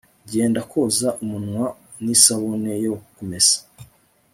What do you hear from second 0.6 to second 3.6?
koza umunwa n'isabune yo kumesa